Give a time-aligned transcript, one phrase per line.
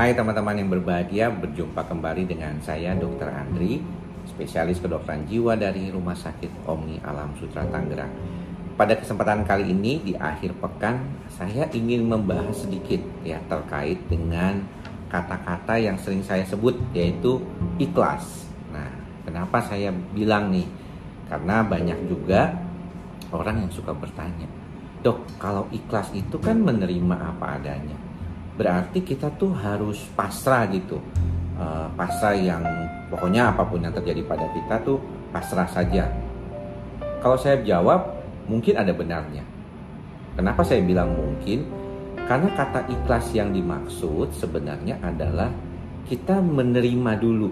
[0.00, 3.28] Hai teman-teman yang berbahagia, berjumpa kembali dengan saya Dr.
[3.28, 3.84] Andri,
[4.24, 8.08] spesialis kedokteran jiwa dari Rumah Sakit Omni Alam Sutra Tangerang.
[8.80, 12.96] Pada kesempatan kali ini di akhir pekan, saya ingin membahas sedikit
[13.28, 14.64] ya terkait dengan
[15.12, 17.36] kata-kata yang sering saya sebut yaitu
[17.76, 18.48] ikhlas.
[18.72, 18.88] Nah,
[19.28, 20.64] kenapa saya bilang nih?
[21.28, 22.56] Karena banyak juga
[23.36, 24.48] orang yang suka bertanya,
[25.04, 28.09] "Dok, kalau ikhlas itu kan menerima apa adanya."
[28.60, 31.00] Berarti kita tuh harus pasrah gitu.
[31.56, 32.60] Uh, pasrah yang
[33.08, 35.00] pokoknya apa pun yang terjadi pada kita tuh
[35.32, 36.04] pasrah saja.
[37.24, 39.40] Kalau saya jawab mungkin ada benarnya.
[40.36, 41.64] Kenapa saya bilang mungkin?
[42.28, 45.48] Karena kata ikhlas yang dimaksud sebenarnya adalah
[46.04, 47.48] kita menerima dulu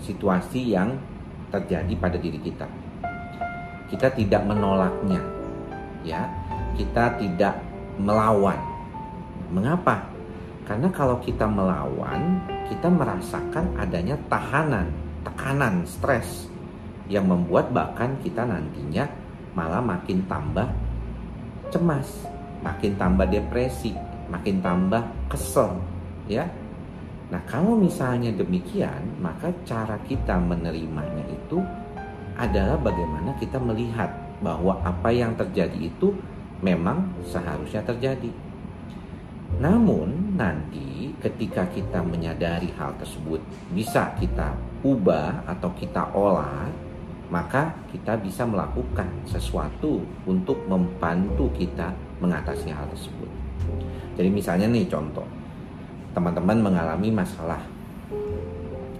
[0.00, 0.96] situasi yang
[1.52, 2.64] terjadi pada diri kita.
[3.92, 5.20] Kita tidak menolaknya
[6.08, 6.24] ya.
[6.72, 7.60] Kita tidak
[8.00, 8.56] melawan.
[9.48, 10.17] Mengapa
[10.68, 14.92] karena kalau kita melawan, kita merasakan adanya tahanan,
[15.24, 16.44] tekanan, stres
[17.08, 19.08] yang membuat bahkan kita nantinya
[19.56, 20.68] malah makin tambah
[21.72, 22.28] cemas,
[22.60, 23.96] makin tambah depresi,
[24.28, 25.72] makin tambah kesel,
[26.28, 26.44] ya.
[27.32, 31.64] Nah, kalau misalnya demikian, maka cara kita menerimanya itu
[32.36, 34.12] adalah bagaimana kita melihat
[34.44, 36.12] bahwa apa yang terjadi itu
[36.60, 38.28] memang seharusnya terjadi
[39.56, 43.40] namun nanti ketika kita menyadari hal tersebut
[43.72, 44.52] bisa kita
[44.84, 46.68] ubah atau kita olah,
[47.32, 53.30] maka kita bisa melakukan sesuatu untuk membantu kita mengatasi hal tersebut.
[54.20, 55.26] Jadi misalnya nih contoh,
[56.12, 57.62] teman-teman mengalami masalah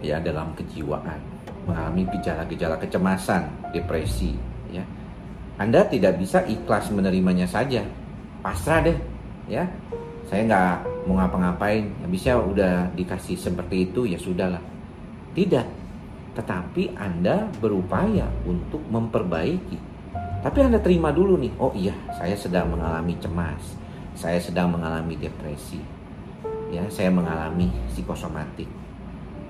[0.01, 1.21] ya dalam kejiwaan,
[1.71, 4.35] mengalami gejala-gejala kecemasan, depresi,
[4.73, 4.83] ya.
[5.59, 7.83] Anda tidak bisa ikhlas menerimanya saja.
[8.43, 8.99] Pasrah deh,
[9.51, 9.67] ya
[10.29, 11.89] saya nggak mau ngapa-ngapain.
[12.05, 14.61] Habisnya udah dikasih seperti itu ya sudahlah.
[15.33, 15.67] Tidak.
[16.37, 19.81] Tetapi anda berupaya untuk memperbaiki.
[20.45, 23.81] Tapi anda terima dulu nih oh iya saya sedang mengalami cemas.
[24.13, 25.81] Saya sedang mengalami depresi.
[26.69, 28.69] Ya saya mengalami psikosomatik.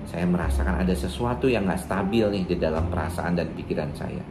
[0.07, 4.23] Saya merasakan ada sesuatu yang nggak stabil nih di dalam perasaan dan pikiran saya.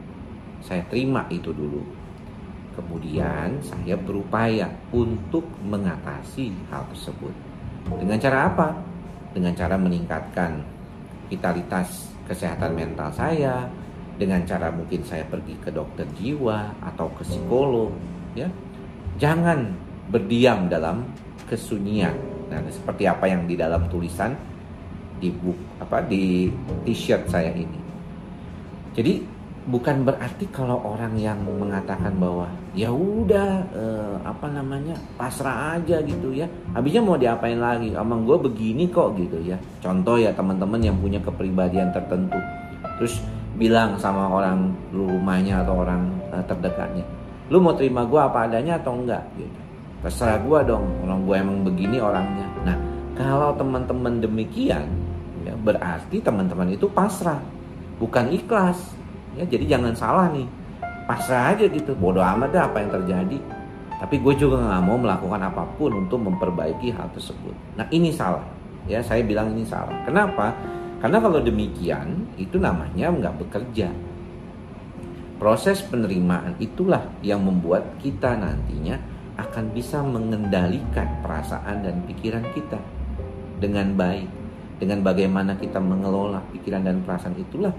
[0.64, 1.97] Saya terima itu dulu
[2.78, 7.34] Kemudian saya berupaya untuk mengatasi hal tersebut.
[7.98, 8.68] Dengan cara apa?
[9.34, 10.62] Dengan cara meningkatkan
[11.26, 13.66] vitalitas kesehatan mental saya,
[14.14, 17.90] dengan cara mungkin saya pergi ke dokter jiwa atau ke psikolog,
[18.38, 18.46] ya.
[19.18, 19.74] Jangan
[20.14, 21.02] berdiam dalam
[21.50, 22.14] kesunyian.
[22.46, 24.38] Nah, seperti apa yang di dalam tulisan
[25.18, 26.46] di buku apa di
[26.86, 27.80] t-shirt saya ini.
[28.94, 29.37] Jadi
[29.68, 36.32] bukan berarti kalau orang yang mengatakan bahwa ya udah eh, apa namanya pasrah aja gitu
[36.32, 36.48] ya.
[36.72, 37.92] Habisnya mau diapain lagi?
[37.92, 39.60] Emang gue begini kok gitu ya.
[39.84, 42.40] Contoh ya teman-teman yang punya kepribadian tertentu.
[42.96, 43.20] Terus
[43.60, 47.18] bilang sama orang rumahnya atau orang eh, terdekatnya
[47.48, 49.24] lu mau terima gue apa adanya atau enggak?
[49.36, 49.58] Gitu.
[50.04, 52.46] Terserah gue dong orang gue emang begini orangnya.
[52.62, 52.76] Nah
[53.16, 54.86] kalau teman-teman demikian
[55.42, 57.40] ya berarti teman-teman itu pasrah
[57.98, 58.78] bukan ikhlas
[59.38, 60.44] ya jadi jangan salah nih.
[61.06, 61.94] Pasrah aja gitu.
[61.94, 63.38] Bodoh amat dah apa yang terjadi.
[63.98, 67.54] Tapi gue juga nggak mau melakukan apa pun untuk memperbaiki hal tersebut.
[67.78, 68.44] Nah ini salah.
[68.86, 69.94] Ya saya bilang ini salah.
[70.06, 70.54] Kenapa?
[70.98, 73.90] Karena kalau demikian itu namanya nggak bekerja.
[75.38, 78.98] Proses penerimaan itulah yang membuat kita nantinya
[79.38, 82.78] akan bisa mengendalikan perasaan dan pikiran kita
[83.62, 84.26] dengan baik.
[84.78, 87.74] Dengan bagaimana kita mengelola pikiran dan perasaan itulah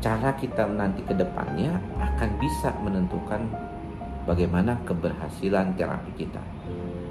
[0.00, 3.44] cara kita nanti ke depannya akan bisa menentukan
[4.24, 6.40] bagaimana keberhasilan terapi kita.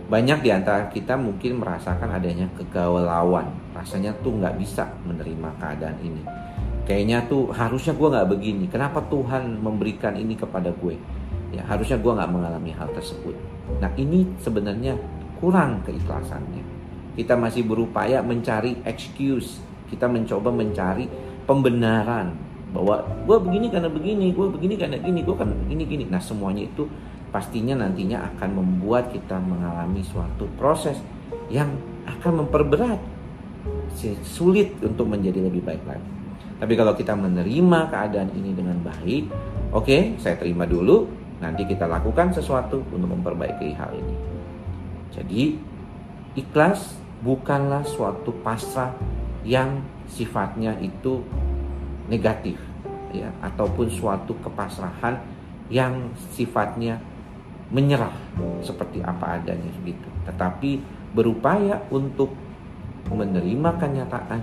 [0.09, 6.25] Banyak di antara kita mungkin merasakan adanya kegalauan, rasanya tuh nggak bisa menerima keadaan ini.
[6.89, 8.65] Kayaknya tuh harusnya gue nggak begini.
[8.65, 10.97] Kenapa Tuhan memberikan ini kepada gue?
[11.53, 13.37] Ya harusnya gue nggak mengalami hal tersebut.
[13.77, 14.97] Nah ini sebenarnya
[15.37, 16.65] kurang keikhlasannya.
[17.13, 19.61] Kita masih berupaya mencari excuse.
[19.85, 21.05] Kita mencoba mencari
[21.45, 26.05] pembenaran bahwa gue begini karena begini, gue begini karena gini, gue kan ini gini.
[26.05, 26.85] Nah semuanya itu
[27.29, 30.97] pastinya nantinya akan membuat kita mengalami suatu proses
[31.49, 31.69] yang
[32.05, 33.01] akan memperberat
[34.25, 36.09] sulit untuk menjadi lebih baik lagi.
[36.59, 39.31] Tapi kalau kita menerima keadaan ini dengan baik,
[39.71, 41.07] oke, okay, saya terima dulu,
[41.39, 44.15] nanti kita lakukan sesuatu untuk memperbaiki hal ini.
[45.15, 45.43] Jadi,
[46.35, 48.91] ikhlas bukanlah suatu pasrah
[49.47, 49.79] yang
[50.11, 51.23] sifatnya itu
[52.09, 52.57] negatif
[53.13, 55.17] ya ataupun suatu kepasrahan
[55.69, 56.97] yang sifatnya
[57.69, 58.13] menyerah
[58.65, 60.81] seperti apa adanya begitu tetapi
[61.13, 62.33] berupaya untuk
[63.09, 64.41] menerima kenyataan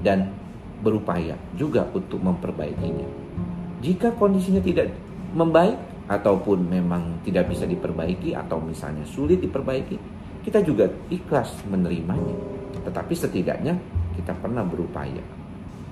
[0.00, 0.32] dan
[0.80, 3.08] berupaya juga untuk memperbaikinya.
[3.82, 4.94] Jika kondisinya tidak
[5.34, 5.76] membaik
[6.08, 9.98] ataupun memang tidak bisa diperbaiki atau misalnya sulit diperbaiki,
[10.46, 12.34] kita juga ikhlas menerimanya.
[12.86, 13.74] Tetapi setidaknya
[14.16, 15.20] kita pernah berupaya.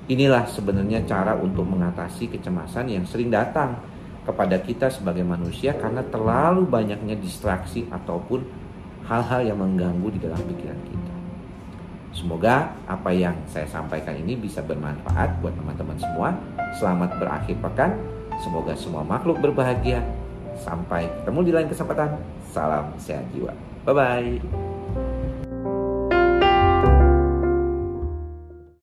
[0.07, 3.75] Inilah sebenarnya cara untuk mengatasi kecemasan yang sering datang
[4.23, 8.43] kepada kita sebagai manusia karena terlalu banyaknya distraksi ataupun
[9.07, 11.15] hal-hal yang mengganggu di dalam pikiran kita.
[12.15, 16.33] Semoga apa yang saya sampaikan ini bisa bermanfaat buat teman-teman semua.
[16.79, 17.93] Selamat berakhir pekan.
[18.41, 20.01] Semoga semua makhluk berbahagia.
[20.57, 22.17] Sampai ketemu di lain kesempatan.
[22.55, 23.53] Salam sehat jiwa.
[23.85, 24.76] Bye bye.